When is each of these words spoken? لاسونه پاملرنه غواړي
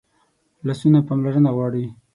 لاسونه 0.67 0.99
پاملرنه 1.07 1.51
غواړي 1.55 1.85